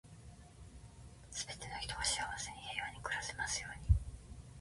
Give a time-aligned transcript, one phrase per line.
[1.29, 3.95] 全ての人が幸せに、平和に暮らせますように。